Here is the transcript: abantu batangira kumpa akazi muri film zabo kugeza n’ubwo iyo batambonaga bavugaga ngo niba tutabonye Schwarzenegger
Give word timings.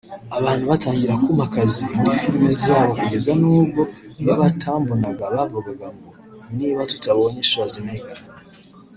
abantu 0.37 0.63
batangira 0.71 1.21
kumpa 1.23 1.43
akazi 1.47 1.83
muri 1.99 2.11
film 2.21 2.45
zabo 2.63 2.91
kugeza 2.99 3.31
n’ubwo 3.41 3.81
iyo 4.21 4.33
batambonaga 4.41 5.23
bavugaga 5.35 5.87
ngo 5.95 6.09
niba 6.57 6.81
tutabonye 6.91 7.41
Schwarzenegger 7.49 8.19